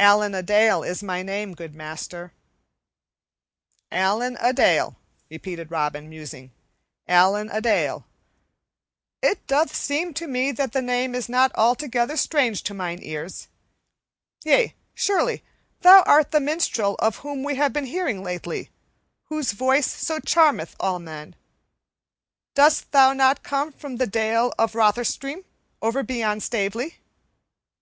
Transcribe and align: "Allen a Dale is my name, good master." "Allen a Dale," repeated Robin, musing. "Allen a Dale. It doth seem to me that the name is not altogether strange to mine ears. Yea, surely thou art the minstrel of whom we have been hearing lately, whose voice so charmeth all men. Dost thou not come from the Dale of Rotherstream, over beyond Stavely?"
"Allen 0.00 0.34
a 0.34 0.42
Dale 0.42 0.82
is 0.82 1.02
my 1.02 1.22
name, 1.22 1.52
good 1.52 1.74
master." 1.74 2.32
"Allen 3.92 4.38
a 4.40 4.54
Dale," 4.54 4.96
repeated 5.30 5.70
Robin, 5.70 6.08
musing. 6.08 6.50
"Allen 7.06 7.50
a 7.52 7.60
Dale. 7.60 8.06
It 9.20 9.46
doth 9.46 9.76
seem 9.76 10.14
to 10.14 10.26
me 10.26 10.50
that 10.50 10.72
the 10.72 10.80
name 10.80 11.14
is 11.14 11.28
not 11.28 11.52
altogether 11.56 12.16
strange 12.16 12.62
to 12.62 12.72
mine 12.72 13.00
ears. 13.02 13.48
Yea, 14.46 14.74
surely 14.94 15.44
thou 15.82 16.00
art 16.06 16.30
the 16.30 16.40
minstrel 16.40 16.94
of 17.00 17.16
whom 17.18 17.44
we 17.44 17.56
have 17.56 17.74
been 17.74 17.84
hearing 17.84 18.22
lately, 18.24 18.70
whose 19.24 19.52
voice 19.52 19.86
so 19.92 20.18
charmeth 20.20 20.74
all 20.80 20.98
men. 20.98 21.36
Dost 22.54 22.92
thou 22.92 23.12
not 23.12 23.42
come 23.42 23.72
from 23.72 23.96
the 23.96 24.06
Dale 24.06 24.54
of 24.58 24.72
Rotherstream, 24.72 25.44
over 25.82 26.02
beyond 26.02 26.42
Stavely?" 26.42 26.96